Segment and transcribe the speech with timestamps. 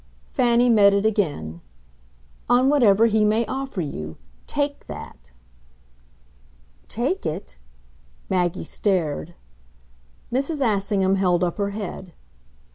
[0.31, 1.61] Fanny met it again.
[2.49, 4.17] "On whatever he may offer you.
[4.47, 5.29] TAKE that."
[6.87, 7.59] "Take it?"
[8.27, 9.35] Maggie stared.
[10.33, 10.59] Mrs.
[10.59, 12.13] Assingham held up her head.